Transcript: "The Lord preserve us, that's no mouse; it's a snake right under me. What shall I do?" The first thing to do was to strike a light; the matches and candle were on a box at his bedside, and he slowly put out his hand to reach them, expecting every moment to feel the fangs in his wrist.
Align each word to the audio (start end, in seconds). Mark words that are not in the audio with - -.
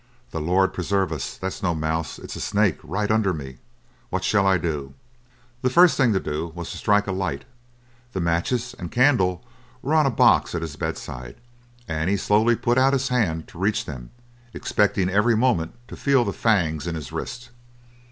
"The 0.31 0.41
Lord 0.41 0.73
preserve 0.73 1.11
us, 1.11 1.37
that's 1.37 1.61
no 1.61 1.75
mouse; 1.75 2.17
it's 2.17 2.35
a 2.35 2.41
snake 2.41 2.79
right 2.81 3.11
under 3.11 3.35
me. 3.35 3.59
What 4.09 4.23
shall 4.23 4.47
I 4.47 4.57
do?" 4.57 4.95
The 5.61 5.69
first 5.69 5.95
thing 5.95 6.11
to 6.13 6.19
do 6.19 6.47
was 6.55 6.71
to 6.71 6.79
strike 6.79 7.05
a 7.05 7.11
light; 7.11 7.45
the 8.13 8.19
matches 8.19 8.73
and 8.79 8.91
candle 8.91 9.45
were 9.83 9.93
on 9.93 10.07
a 10.07 10.09
box 10.09 10.55
at 10.55 10.63
his 10.63 10.75
bedside, 10.75 11.35
and 11.87 12.09
he 12.09 12.17
slowly 12.17 12.55
put 12.55 12.79
out 12.79 12.93
his 12.93 13.09
hand 13.09 13.47
to 13.49 13.59
reach 13.59 13.85
them, 13.85 14.09
expecting 14.55 15.07
every 15.07 15.37
moment 15.37 15.75
to 15.87 15.95
feel 15.95 16.25
the 16.25 16.33
fangs 16.33 16.87
in 16.87 16.95
his 16.95 17.11
wrist. 17.11 17.51